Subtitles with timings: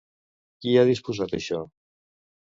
[0.63, 1.59] Qui ha disposat això?